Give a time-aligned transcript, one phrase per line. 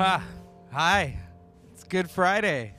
[0.00, 1.18] Hi.
[1.74, 2.72] It's Good Friday.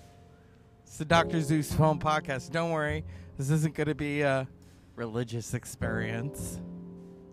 [0.82, 1.40] It's the Dr.
[1.40, 2.50] Zeus Film Podcast.
[2.50, 3.06] Don't worry,
[3.38, 4.48] this isn't going to be a
[4.96, 6.60] religious experience.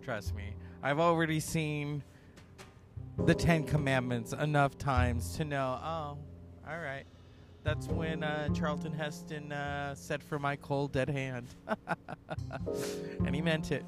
[0.03, 0.53] Trust me.
[0.83, 2.03] I've already seen
[3.25, 6.19] the Ten Commandments enough times to know, oh,
[6.69, 7.05] all right.
[7.63, 11.47] That's when uh, Charlton Heston uh, said for my cold dead hand.
[13.25, 13.83] and he meant it.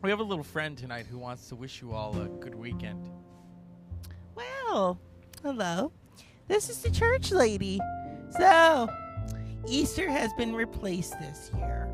[0.00, 3.10] We have a little friend tonight who wants to wish you all a good weekend.
[4.72, 4.98] Well,
[5.42, 5.92] hello.
[6.48, 7.78] This is the church lady.
[8.30, 8.88] So,
[9.68, 11.90] Easter has been replaced this year.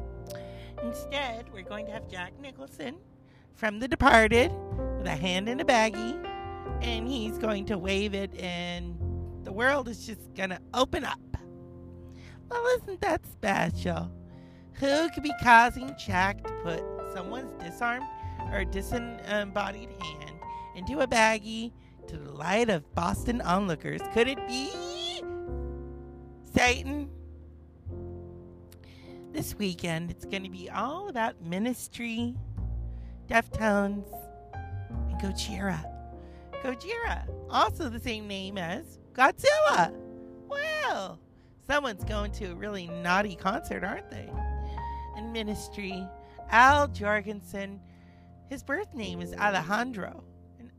[0.84, 2.94] Instead, we're going to have Jack Nicholson
[3.56, 4.52] from The Departed
[4.96, 6.24] with a hand in a baggie,
[6.80, 8.96] and he's going to wave it, and
[9.42, 11.18] the world is just going to open up.
[12.48, 14.08] Well, isn't that special?
[14.74, 18.06] Who could be causing Jack to put someone's disarmed
[18.52, 20.38] or disembodied hand
[20.76, 21.72] into a baggie
[22.08, 24.00] to the light of Boston onlookers?
[24.14, 24.70] Could it be
[26.54, 27.10] Satan?
[29.32, 32.34] This weekend, it's going to be all about ministry,
[33.28, 34.08] Deftones,
[34.54, 35.84] and Gojira.
[36.62, 39.92] Gojira, also the same name as Godzilla.
[40.48, 41.20] Well,
[41.66, 44.30] someone's going to a really naughty concert, aren't they?
[45.16, 46.02] And ministry,
[46.50, 47.80] Al Jourgensen,
[48.48, 50.24] his birth name is Alejandro.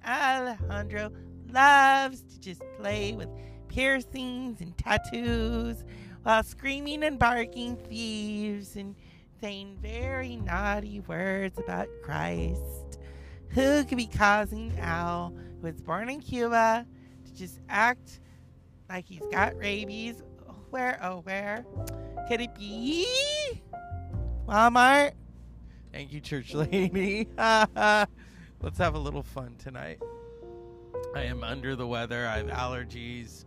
[0.04, 1.12] And Alejandro
[1.52, 3.30] loves to just play with
[3.68, 5.84] piercings and tattoos
[6.24, 8.96] while screaming and barking thieves and
[9.42, 13.00] saying very naughty words about Christ.
[13.50, 16.86] Who could be causing Al, who was born in Cuba,
[17.26, 18.20] to just act
[18.90, 20.22] like he's got rabies?
[20.70, 21.66] Where, oh, where?
[22.28, 23.08] Could it be
[24.48, 25.14] Walmart?
[25.92, 27.28] Thank you, church lady.
[28.62, 30.02] Let's have a little fun tonight.
[31.16, 32.28] I am under the weather.
[32.28, 33.46] I have allergies.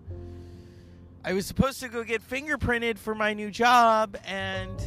[1.22, 4.80] I was supposed to go get fingerprinted for my new job, and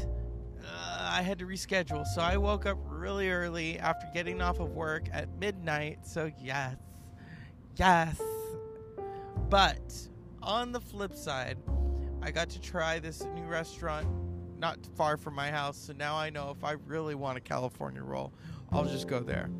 [0.63, 2.05] uh, I had to reschedule.
[2.07, 6.07] So I woke up really early after getting off of work at midnight.
[6.07, 6.75] So, yes,
[7.75, 8.19] yes.
[9.47, 10.09] But
[10.41, 11.59] on the flip side,
[12.23, 14.07] I got to try this new restaurant
[14.57, 15.77] not far from my house.
[15.77, 18.33] So now I know if I really want a California roll,
[18.71, 19.51] I'll just go there.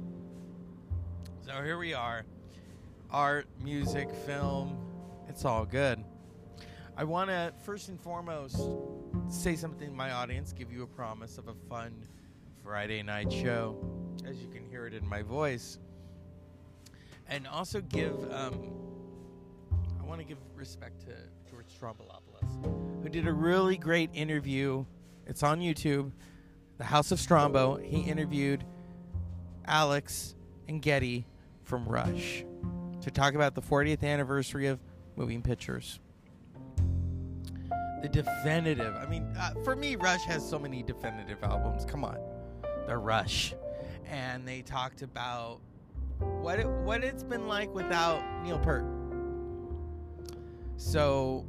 [1.46, 2.24] So here we are
[3.12, 4.80] art, music, film.
[5.30, 6.04] It's all good.
[6.98, 8.58] I want to first and foremost
[9.30, 11.94] say something to my audience, give you a promise of a fun
[12.64, 13.78] Friday night show,
[14.26, 15.78] as you can hear it in my voice,
[17.28, 18.16] and also give.
[18.34, 18.72] Um,
[20.02, 21.14] I want to give respect to
[21.48, 24.84] George Stroumboulopoulos, who did a really great interview.
[25.28, 26.12] It's on YouTube,
[26.80, 27.86] The House of Strombo.
[27.86, 28.64] He interviewed
[29.68, 30.34] Alex
[30.68, 31.28] and Geddy
[31.66, 32.46] from Rush
[33.02, 34.80] to talk about the 40th anniversary of
[35.16, 36.00] Moving Pictures.
[38.02, 38.96] The definitive.
[38.96, 41.86] I mean, uh, for me, Rush has so many definitive albums.
[41.86, 42.18] Come on,
[42.88, 43.56] the Rush,
[44.08, 45.60] and they talked about
[46.20, 48.86] what it, what it's been like without Neil Peart.
[50.78, 51.46] So,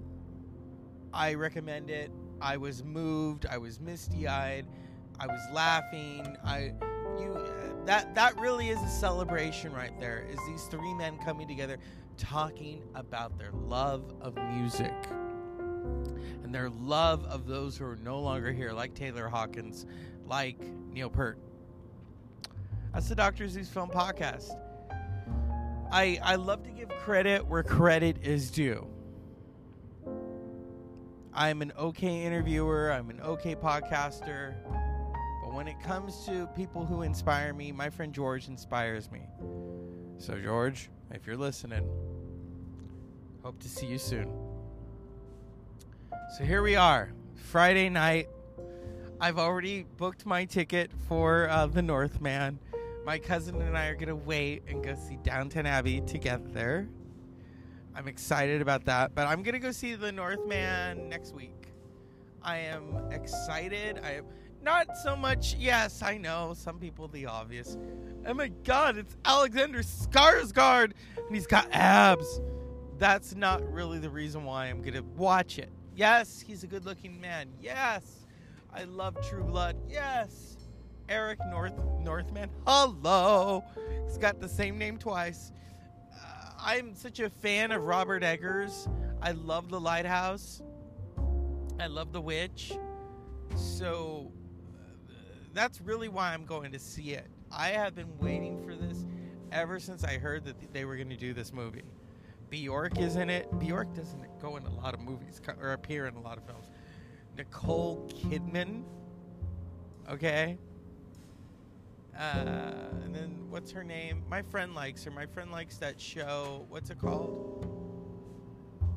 [1.12, 2.10] I recommend it.
[2.40, 3.46] I was moved.
[3.50, 4.66] I was misty-eyed.
[5.18, 6.36] I was laughing.
[6.44, 6.72] I
[7.18, 7.36] you
[7.86, 10.26] that that really is a celebration right there.
[10.30, 11.78] Is these three men coming together
[12.16, 14.94] talking about their love of music
[16.42, 19.86] and their love of those who are no longer here, like Taylor Hawkins,
[20.26, 20.56] like
[20.92, 21.38] Neil Peart.
[22.92, 23.48] That's the Dr.
[23.48, 24.58] Zeus Film Podcast.
[25.92, 28.86] I I love to give credit where credit is due.
[31.32, 34.54] I'm an okay interviewer, I'm an okay podcaster,
[35.56, 39.22] when it comes to people who inspire me, my friend George inspires me.
[40.18, 41.88] So George, if you're listening,
[43.42, 44.30] hope to see you soon.
[46.36, 48.28] So here we are, Friday night.
[49.18, 52.58] I've already booked my ticket for uh, the Northman.
[53.06, 56.86] My cousin and I are gonna wait and go see Downton Abbey together.
[57.94, 61.68] I'm excited about that, but I'm gonna go see the Northman next week.
[62.42, 63.98] I am excited.
[64.04, 64.26] I am
[64.66, 65.54] not so much.
[65.54, 67.78] Yes, I know some people the obvious.
[68.26, 72.40] Oh my God, it's Alexander Skarsgård, and he's got abs.
[72.98, 75.70] That's not really the reason why I'm gonna watch it.
[75.94, 77.48] Yes, he's a good-looking man.
[77.60, 78.26] Yes,
[78.74, 79.76] I love True Blood.
[79.88, 80.56] Yes,
[81.08, 82.50] Eric North Northman.
[82.66, 83.62] Hello,
[84.04, 85.52] he's got the same name twice.
[86.12, 88.88] Uh, I'm such a fan of Robert Eggers.
[89.22, 90.60] I love The Lighthouse.
[91.78, 92.76] I love The Witch.
[93.54, 94.32] So
[95.56, 97.26] that's really why I'm going to see it.
[97.50, 99.04] I have been waiting for this
[99.52, 101.84] ever since I heard that they were going to do this movie
[102.50, 103.48] Bjork is in it.
[103.58, 106.66] Bjork doesn't go in a lot of movies or appear in a lot of films.
[107.36, 108.84] Nicole Kidman.
[110.08, 110.56] Okay.
[112.16, 112.72] Uh,
[113.04, 114.22] and then what's her name?
[114.28, 115.10] My friend likes her.
[115.10, 116.64] My friend likes that show.
[116.68, 117.66] What's it called?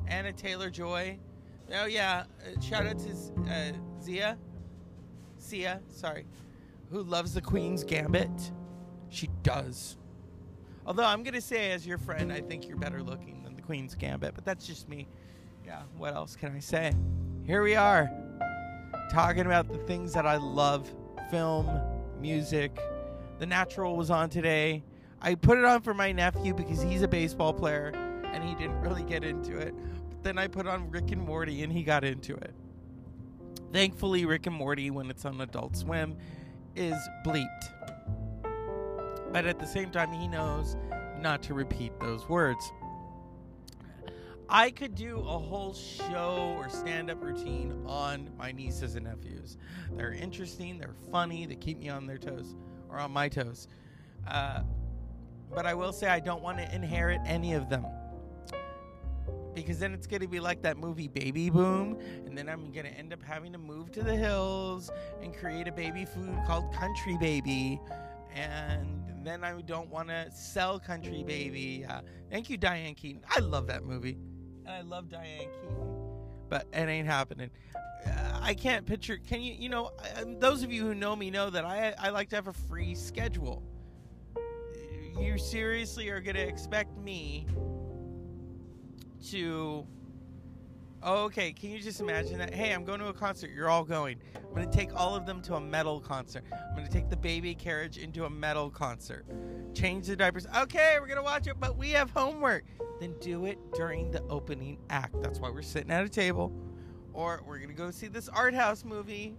[0.06, 1.18] Anna Taylor Joy.
[1.74, 2.24] Oh yeah.
[2.40, 3.10] Uh, shout out to
[3.50, 3.72] uh,
[4.02, 4.38] Zia.
[5.38, 6.26] Sia, sorry,
[6.90, 8.52] who loves the Queen's Gambit.
[9.08, 9.96] She does.
[10.86, 13.94] Although I'm gonna say, as your friend, I think you're better looking than the Queen's
[13.94, 15.08] Gambit, but that's just me.
[15.64, 15.82] Yeah.
[15.96, 16.92] What else can I say?
[17.44, 18.10] Here we are,
[19.10, 20.92] talking about the things that I love:
[21.30, 21.70] film,
[22.20, 22.78] music.
[23.38, 24.84] The Natural was on today.
[25.22, 27.92] I put it on for my nephew because he's a baseball player
[28.32, 29.74] and he didn't really get into it.
[30.08, 32.54] But then I put on Rick and Morty and he got into it.
[33.72, 36.16] Thankfully, Rick and Morty, when it's on Adult Swim,
[36.76, 37.70] is bleeped.
[39.32, 40.76] But at the same time, he knows
[41.20, 42.72] not to repeat those words.
[44.48, 49.56] I could do a whole show or stand up routine on my nieces and nephews.
[49.92, 52.56] They're interesting, they're funny, they keep me on their toes
[52.88, 53.68] or on my toes.
[54.26, 54.62] Uh,
[55.54, 57.86] but I will say I don't want to inherit any of them.
[59.54, 62.86] Because then it's going to be like that movie Baby Boom, and then I'm going
[62.86, 64.90] to end up having to move to the hills
[65.22, 67.80] and create a baby food called Country Baby.
[68.34, 71.84] And then I don't want to sell Country Baby.
[71.88, 73.22] Uh, thank you, Diane Keaton.
[73.28, 74.18] I love that movie.
[74.66, 75.76] And I love Diane Keaton.
[76.48, 77.50] But it ain't happening.
[78.06, 79.18] Uh, I can't picture.
[79.18, 79.90] Can you, you know,
[80.38, 82.94] those of you who know me know that I, I like to have a free
[82.94, 83.62] schedule.
[85.18, 87.46] You seriously are going to expect me
[89.28, 89.86] to
[91.02, 92.54] oh, okay can you just imagine that?
[92.54, 93.50] Hey i'm going to a concert.
[93.54, 94.18] You're all going.
[94.36, 96.42] I'm going to take all of them to a metal concert.
[96.52, 99.24] I'm going to take the baby carriage into a metal concert.
[99.74, 100.46] Change the diapers.
[100.56, 102.64] Okay we're going to watch it but we have homework.
[103.00, 105.20] Then do it during the opening act.
[105.22, 106.52] That's why we're sitting at a table.
[107.12, 109.34] Or we're going to go see this art house movie.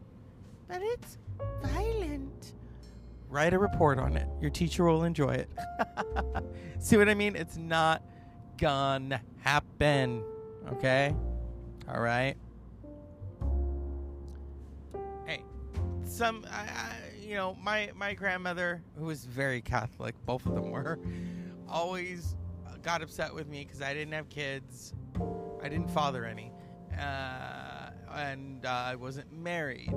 [0.67, 1.17] But it's
[1.61, 2.53] violent.
[3.29, 4.27] Write a report on it.
[4.41, 5.49] Your teacher will enjoy it.
[6.79, 7.35] See what i mean?
[7.35, 8.03] It's not
[8.61, 10.23] gonna happen.
[10.73, 11.13] Okay?
[11.89, 12.35] All right?
[15.25, 15.41] Hey,
[16.05, 20.69] some, I, I, you know, my, my grandmother, who was very Catholic, both of them
[20.69, 20.99] were,
[21.67, 22.35] always
[22.83, 24.93] got upset with me because I didn't have kids.
[25.61, 26.51] I didn't father any.
[26.99, 29.91] Uh, and uh, I wasn't married.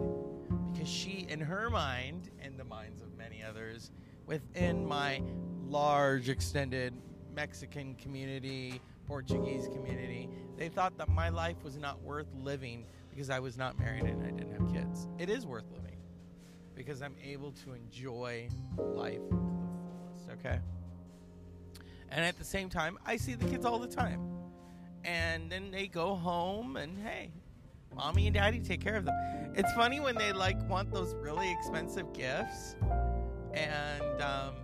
[0.73, 3.91] Because she, in her mind, and the minds of many others,
[4.27, 5.23] within my
[5.69, 6.95] large extended
[7.35, 10.29] Mexican community, Portuguese community.
[10.57, 14.23] They thought that my life was not worth living because I was not married and
[14.23, 15.09] I didn't have kids.
[15.19, 15.99] It is worth living
[16.75, 20.59] because I'm able to enjoy life to the fullest, okay?
[22.11, 24.21] And at the same time, I see the kids all the time.
[25.05, 27.31] And then they go home and hey,
[27.95, 29.15] mommy and daddy take care of them.
[29.55, 32.77] It's funny when they like want those really expensive gifts
[33.53, 34.55] and um,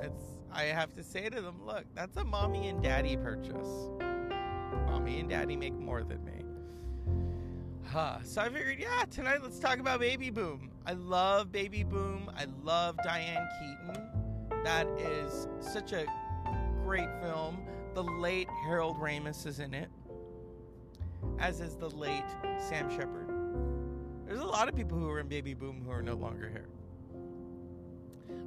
[0.00, 3.68] it's I have to say to them, look, that's a mommy and daddy purchase.
[4.86, 6.44] Mommy and daddy make more than me.
[7.84, 8.18] Huh.
[8.22, 10.70] So I figured, yeah, tonight let's talk about Baby Boom.
[10.86, 12.30] I love Baby Boom.
[12.36, 14.04] I love Diane Keaton.
[14.64, 16.06] That is such a
[16.84, 17.58] great film.
[17.94, 19.88] The late Harold Ramis is in it,
[21.38, 22.24] as is the late
[22.58, 23.28] Sam Shepard.
[24.26, 26.68] There's a lot of people who are in Baby Boom who are no longer here.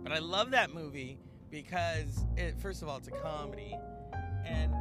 [0.04, 1.18] But I love that movie
[1.52, 3.78] because it first of all it's a comedy
[4.46, 4.72] and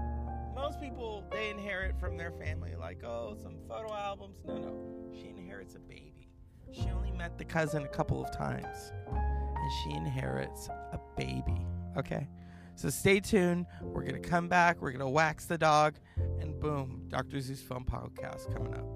[0.55, 4.39] most people they inherit from their family like oh some photo albums.
[4.47, 4.75] No no.
[5.13, 6.29] She inherits a baby.
[6.73, 12.29] She only met the cousin a couple of times and she inherits a baby okay?
[12.77, 13.67] So stay tuned.
[13.83, 14.81] We're gonna come back.
[14.81, 15.97] We're gonna wax the dog
[16.41, 18.87] and boom dr zeus film podcast coming up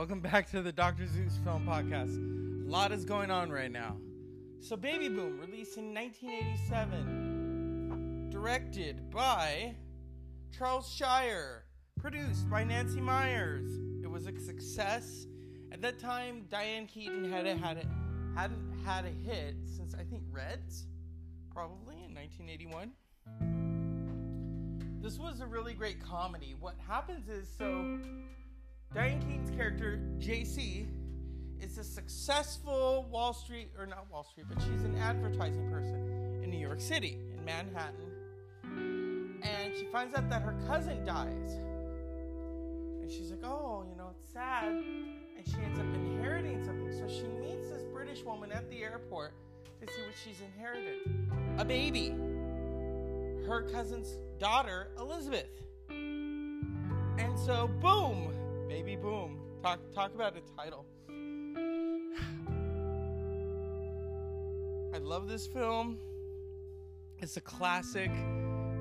[0.00, 1.06] Welcome back to the Dr.
[1.06, 2.16] Zeus Film Podcast.
[2.16, 3.98] A lot is going on right now.
[4.60, 9.74] So, Baby Boom, released in 1987, directed by
[10.56, 11.66] Charles Shyer,
[12.00, 13.68] produced by Nancy Meyers.
[14.02, 15.26] It was a success.
[15.70, 17.84] At that time, Diane Keaton had a, had a,
[18.34, 20.86] hadn't had a hit since I think Reds,
[21.52, 22.92] probably in 1981.
[25.02, 26.54] This was a really great comedy.
[26.58, 27.98] What happens is so
[28.92, 30.88] Diane Keaton's character, JC,
[31.60, 36.50] is a successful Wall Street, or not Wall Street, but she's an advertising person in
[36.50, 38.10] New York City, in Manhattan.
[39.42, 41.52] And she finds out that her cousin dies.
[43.00, 44.66] And she's like, oh, you know, it's sad.
[44.72, 46.92] And she ends up inheriting something.
[46.92, 49.34] So she meets this British woman at the airport
[49.80, 50.96] to see what she's inherited
[51.58, 52.08] a baby.
[53.46, 55.46] Her cousin's daughter, Elizabeth.
[55.88, 58.32] And so, boom,
[58.70, 59.36] baby boom.
[59.64, 60.86] Talk, talk about a title.
[64.94, 65.98] I love this film.
[67.18, 68.12] It's a classic.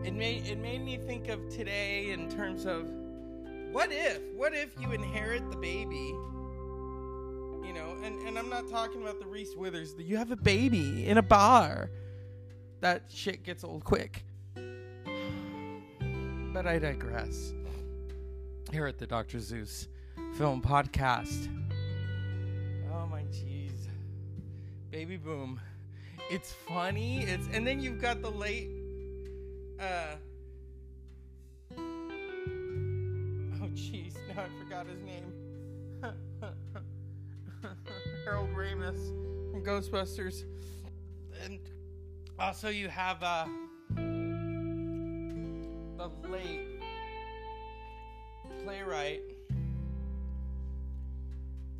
[0.03, 2.88] It made it made me think of today in terms of
[3.72, 4.22] what if?
[4.36, 6.13] What if you inherit the baby?
[7.65, 9.96] You know, and, and I'm not talking about the Reese Withers.
[9.98, 11.89] You have a baby in a bar.
[12.81, 14.24] That shit gets old quick.
[16.53, 17.53] But I digress.
[18.71, 19.39] Here at the Dr.
[19.39, 19.88] Zeus
[20.38, 21.49] Film Podcast.
[22.93, 23.71] Oh my jeez.
[24.91, 25.59] Baby boom.
[26.29, 27.23] It's funny.
[27.23, 28.69] It's and then you've got the late
[29.79, 30.17] uh
[31.71, 35.33] Oh jeez, now I forgot his name.
[38.25, 38.99] Harold Ramis
[39.51, 40.43] from Ghostbusters.
[41.43, 41.59] And
[42.38, 43.47] also you have uh
[45.97, 46.78] the late
[48.69, 49.23] playwright.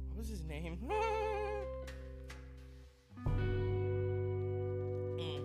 [0.08, 0.80] What was his name?
[5.20, 5.44] Mm.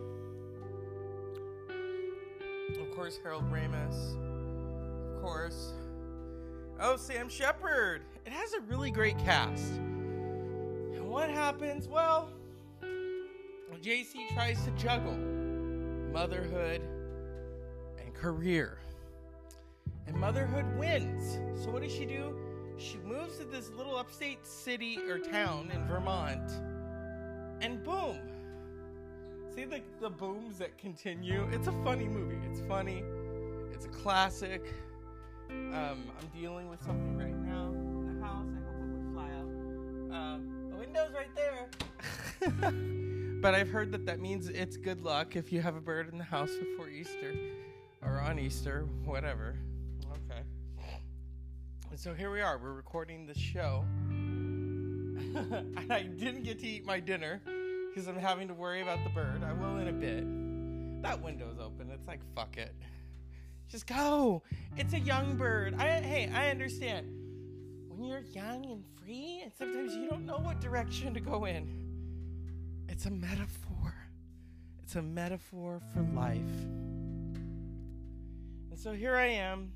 [2.80, 4.14] Of course, Harold Ramis.
[5.16, 5.74] Of course.
[6.80, 8.02] Oh, Sam Shepard.
[8.24, 9.72] It has a really great cast.
[9.72, 11.88] And what happens?
[11.88, 12.30] Well,
[13.82, 15.18] JC tries to juggle
[16.12, 16.80] motherhood
[18.00, 18.78] and career.
[20.06, 21.38] And motherhood wins.
[21.62, 22.36] So what does she do?
[22.76, 26.50] She moves to this little upstate city or town in Vermont.
[27.60, 28.18] And boom.
[29.54, 31.48] See the, the booms that continue?
[31.52, 32.38] It's a funny movie.
[32.50, 33.04] It's funny.
[33.72, 34.74] It's a classic.
[35.48, 38.46] Um, I'm dealing with something right now in the house.
[38.50, 39.48] I hope it would fly out.
[40.12, 40.38] Uh,
[40.70, 41.68] the window's right there.
[43.40, 46.18] but I've heard that that means it's good luck if you have a bird in
[46.18, 47.34] the house before Easter
[48.02, 49.56] or on Easter, whatever.
[51.94, 52.58] And so here we are.
[52.58, 53.84] We're recording the show.
[54.10, 57.40] and I didn't get to eat my dinner
[57.88, 59.44] because I'm having to worry about the bird.
[59.44, 60.24] I will in a bit.
[61.04, 61.92] That window's open.
[61.92, 62.74] It's like, fuck it.
[63.68, 64.42] Just go.
[64.76, 65.76] It's a young bird.
[65.78, 67.06] I, hey, I understand.
[67.86, 71.68] When you're young and free, and sometimes you don't know what direction to go in,
[72.88, 73.94] it's a metaphor.
[74.82, 76.40] It's a metaphor for life.
[78.72, 79.70] And so here I am,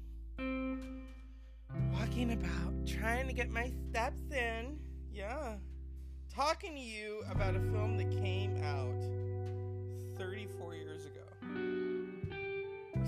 [1.92, 4.78] walking about, trying to get my steps in.
[5.12, 5.56] Yeah.
[6.34, 9.02] Talking to you about a film that came out
[10.18, 11.22] 34 years ago.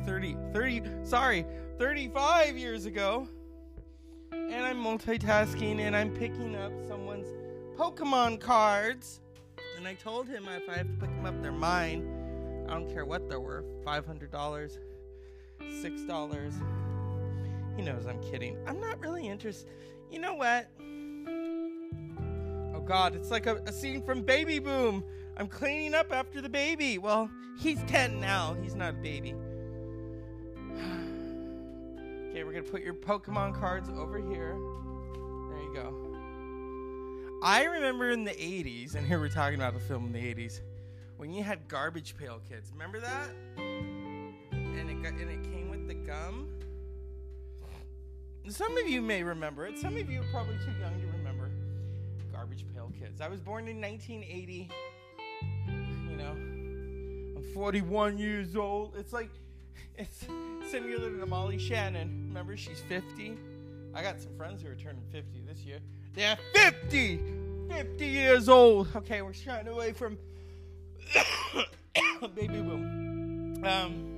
[0.04, 1.46] 30, 30, sorry,
[1.78, 3.28] 35 years ago.
[4.32, 7.28] And I'm multitasking and I'm picking up someone's
[7.78, 9.20] Pokemon cards.
[9.76, 12.66] And I told him if I have to pick them up, they're mine.
[12.68, 14.78] I don't care what they're worth $500,
[15.60, 16.79] $6.
[17.76, 18.56] He knows I'm kidding.
[18.66, 19.70] I'm not really interested.
[20.10, 20.68] You know what?
[22.74, 25.04] Oh God, it's like a, a scene from Baby Boom.
[25.36, 26.98] I'm cleaning up after the baby.
[26.98, 28.56] Well, he's 10 now.
[28.62, 29.32] He's not a baby.
[32.30, 34.58] okay, we're going to put your Pokemon cards over here.
[35.48, 36.10] There you go.
[37.42, 40.60] I remember in the 80s, and here we're talking about a film in the 80s,
[41.16, 42.70] when you had Garbage Pail Kids.
[42.70, 43.30] Remember that?
[43.56, 46.49] And it, got, and it came with the gum.
[48.50, 49.78] Some of you may remember it.
[49.78, 51.50] Some of you are probably too young to remember
[52.32, 53.20] Garbage Pail Kids.
[53.20, 54.68] I was born in 1980.
[56.10, 58.96] You know, I'm 41 years old.
[58.96, 59.30] It's like,
[59.96, 60.26] it's
[60.68, 62.26] similar to Molly Shannon.
[62.26, 63.38] Remember, she's 50.
[63.94, 65.78] I got some friends who are turning 50 this year.
[66.14, 67.20] They're 50!
[67.68, 68.88] 50 years old.
[68.96, 70.18] Okay, we're shying away from
[72.34, 73.62] baby boom.
[73.64, 74.10] Um,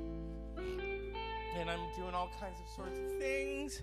[1.55, 3.83] and I'm doing all kinds of sorts of things.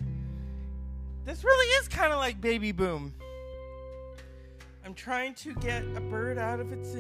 [1.26, 3.14] This really is kind of like baby boom.
[4.86, 6.96] I'm trying to get a bird out of its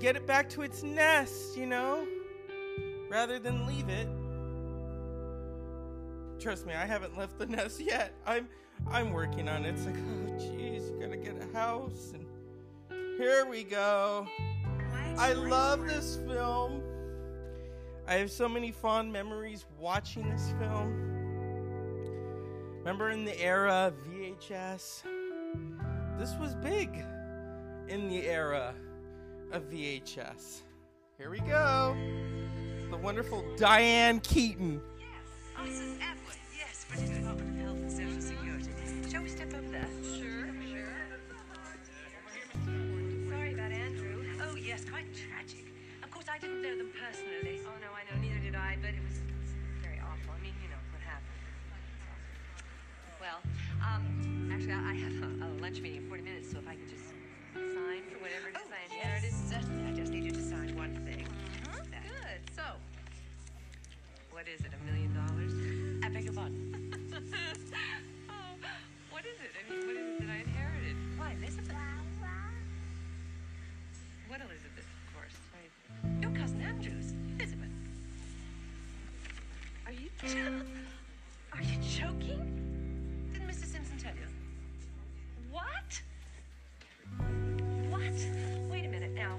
[0.00, 2.06] get it back to its nest, you know,
[3.08, 4.08] rather than leave it.
[6.40, 8.14] Trust me, I haven't left the nest yet.
[8.26, 8.48] I'm
[8.90, 9.74] I'm working on it.
[9.74, 12.26] It's like, oh jeez, gotta get a house and
[13.18, 14.26] here we go.
[15.18, 16.82] I love this film.
[18.08, 21.11] I have so many fond memories watching this film.
[22.82, 25.04] Remember in the era of VHS?
[26.18, 26.90] This was big
[27.86, 28.74] in the era
[29.52, 30.62] of VHS.
[31.16, 31.96] Here we go.
[32.90, 34.80] The wonderful Diane Keaton.
[34.98, 36.02] Yes, Mrs.
[36.02, 36.36] Atwood.
[36.58, 38.70] Yes, British Department of Health and Social Security.
[39.08, 39.86] Shall we step up there?
[40.02, 40.96] Sure, sure.
[43.30, 44.24] Sorry about Andrew.
[44.42, 45.72] Oh, yes, quite tragic.
[46.02, 47.60] Of course, I didn't know them personally.
[53.94, 56.88] Um, actually, I have a, a lunch meeting in 40 minutes, so if I could
[56.88, 57.08] just
[57.54, 59.32] sign for whatever it is I inherited.
[59.48, 59.90] certainly.
[59.90, 61.26] I just need you to sign one thing.
[61.90, 62.04] That.
[62.04, 62.40] Good.
[62.56, 62.62] So,
[64.30, 64.72] what is it?
[64.72, 65.52] A million dollars?
[66.04, 66.72] I beg your pardon.
[68.30, 68.32] oh,
[69.10, 69.52] what is it?
[69.56, 70.96] I mean, what is it that I inherited?
[71.16, 71.76] Why, Elizabeth?
[74.28, 75.36] What Elizabeth, of course.
[75.52, 77.12] I, Your cousin Andrews.
[77.38, 77.68] Elizabeth.
[79.86, 80.08] are you?
[81.52, 82.61] Are you joking?
[84.02, 84.14] Didn't Mr.
[84.14, 84.28] Simpson tell you?
[85.50, 86.02] What?
[87.90, 88.70] What?
[88.70, 89.36] Wait a minute now.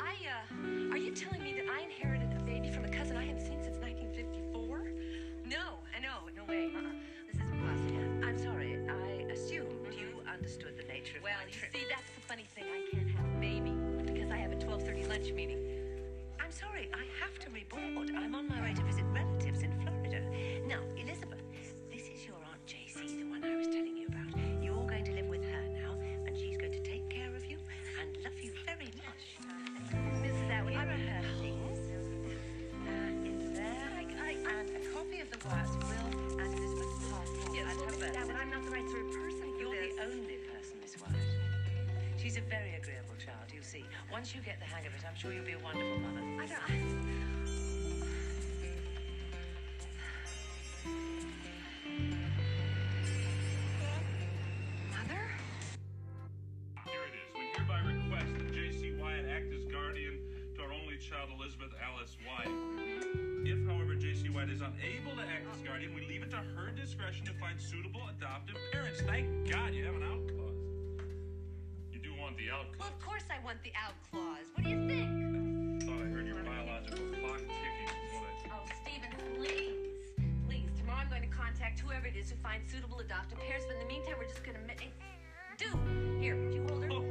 [0.00, 3.24] I, uh, are you telling me that I inherited a baby from a cousin I
[3.24, 4.92] haven't seen since 1954?
[5.46, 6.70] No, I know, no way.
[6.74, 6.82] Uh-uh.
[7.32, 8.26] This isn't possible.
[8.28, 8.78] I'm sorry.
[8.88, 11.72] I assumed you understood the nature of Well, my you trip.
[11.72, 12.64] see, that's the funny thing.
[12.64, 13.72] I can't have a baby
[14.12, 15.75] because I have a 12:30 lunch meeting.
[44.16, 46.20] Once you get the hang of it, I'm sure you'll be a wonderful mother.
[46.40, 46.58] I don't.
[46.64, 46.72] I,
[54.96, 55.20] Mother?
[56.86, 57.28] Here it is.
[57.34, 58.96] We hereby request that J.C.
[58.98, 60.18] Wyatt act as guardian
[60.56, 62.48] to our only child, Elizabeth Alice Wyatt.
[63.44, 64.30] If, however, J.C.
[64.30, 67.60] Wyatt is unable to act as guardian, we leave it to her discretion to find
[67.60, 69.02] suitable adoptive parents.
[69.02, 70.26] Thank God you have an out clause.
[70.26, 70.35] You do
[72.36, 74.46] want the out Well, of course I want the out clause.
[74.54, 75.82] What do you think?
[75.88, 77.88] Thought I heard your biological clock ticking.
[77.88, 80.12] is what I- Oh, Stephen, please.
[80.46, 80.68] Please.
[80.78, 83.80] Tomorrow I'm going to contact whoever it is who finds suitable adoptive parents, but in
[83.80, 84.62] the meantime, we're just going to.
[84.66, 84.92] Ma- eh,
[85.56, 85.70] do.
[86.20, 86.88] Here, would you hold her?
[86.92, 87.05] Oh,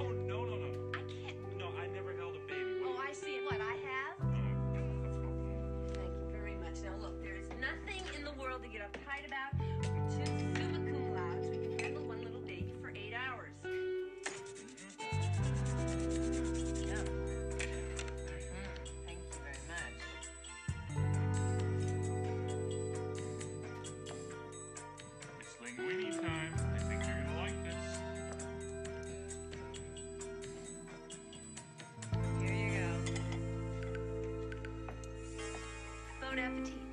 [36.56, 36.85] Bon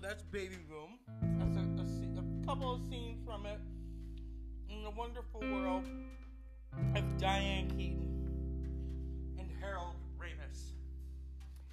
[0.00, 0.98] that's Baby Boom.
[1.38, 3.60] That's a, a, a couple of scenes from it
[4.70, 5.84] in the wonderful world
[6.96, 8.08] of Diane Keaton
[9.38, 10.72] and Harold Ramis.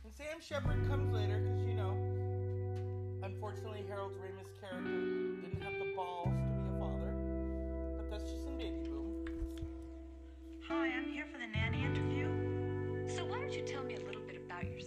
[0.03, 1.95] And Sam Shepard comes later because, you know,
[3.23, 4.89] unfortunately, Harold Ramis' character
[5.41, 7.13] didn't have the balls to be a father.
[7.95, 9.25] But that's just in Baby Boom.
[10.67, 12.27] Hi, I'm here for the nanny interview.
[13.15, 14.86] So why don't you tell me a little bit about yourself?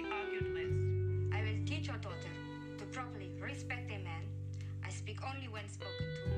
[0.00, 1.30] Argued.
[1.34, 2.32] I will teach your daughter
[2.78, 4.24] to properly respect a man.
[4.84, 6.31] I speak only when spoken to.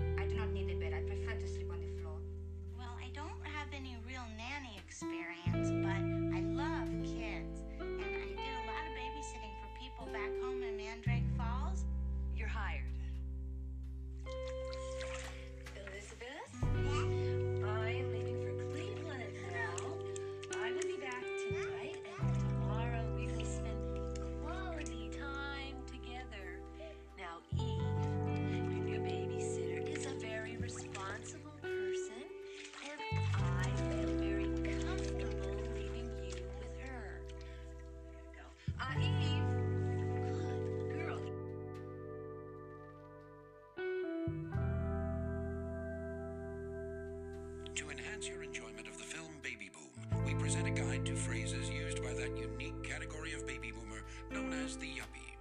[50.74, 55.36] Guide to phrases used by that unique category of baby boomer known as the yuppie.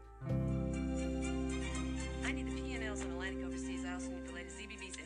[2.24, 3.84] I need the P&Ls on Atlantic Overseas.
[3.84, 5.03] I also need the latest ZBBs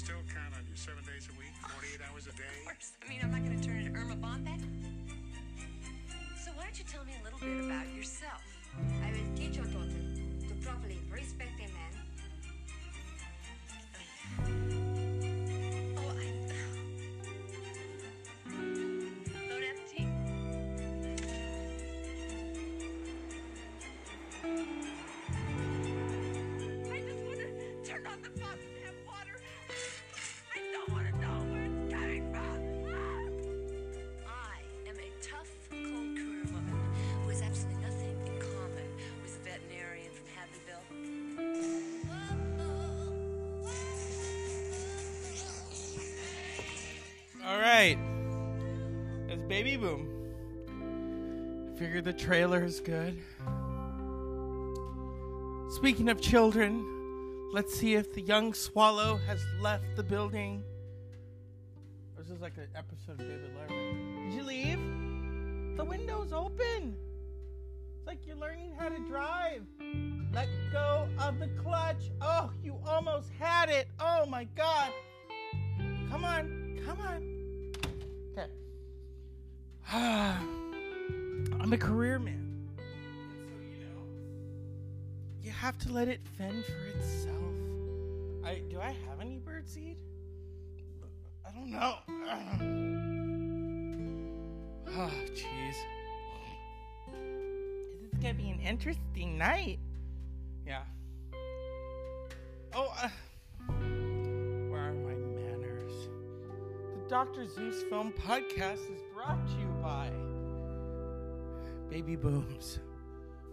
[0.00, 2.48] still count on you seven days a week, 48 hours a day.
[2.64, 2.96] Of course.
[2.96, 4.64] I mean, I'm not going to turn into Erma Bombeck.
[6.40, 8.40] So why don't you tell me a little bit about yourself?
[9.04, 10.00] I will teach your daughter
[10.48, 11.49] to properly respect
[49.62, 50.08] Baby Boom.
[51.78, 53.20] Figured the trailer is good.
[55.68, 56.82] Speaking of children,
[57.52, 60.64] let's see if the young swallow has left the building.
[62.16, 64.30] This is like an episode of David Letterman.
[64.30, 65.76] Did you leave?
[65.76, 66.96] The window's open.
[67.98, 69.66] It's like you're learning how to drive.
[70.32, 72.10] Let go of the clutch.
[72.22, 73.88] Oh, you almost had it.
[74.00, 74.90] Oh my god.
[76.08, 77.72] Come on, come on.
[78.32, 78.48] Okay.
[79.92, 82.68] I'm a career man.
[82.76, 82.82] So,
[83.62, 84.02] you know,
[85.42, 87.36] you have to let it fend for itself.
[88.44, 89.96] I do I have any birdseed?
[91.46, 91.94] I don't know.
[94.88, 95.76] Oh, jeez.
[98.00, 99.78] This is gonna be an interesting night.
[100.66, 100.82] Yeah.
[102.72, 103.08] Oh, uh,
[104.68, 106.08] where are my manners?
[106.94, 107.46] The Dr.
[107.48, 109.69] Zeus Film Podcast is brought to you
[111.90, 112.78] Baby Booms.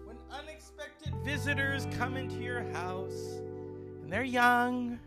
[0.05, 3.39] When unexpected visitors come into your house
[4.03, 4.99] and they're young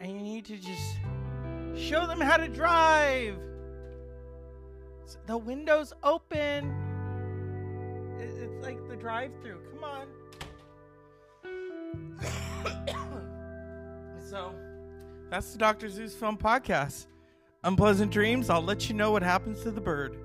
[0.00, 0.96] and you need to just
[1.76, 3.38] show them how to drive.
[5.04, 6.74] S- The window's open.
[8.18, 9.60] It's like the drive through.
[9.72, 10.06] Come on.
[14.28, 14.52] so,
[15.30, 15.88] that's the Dr.
[15.88, 17.06] Zeus Film Podcast.
[17.62, 18.50] Unpleasant dreams.
[18.50, 20.16] I'll let you know what happens to the bird.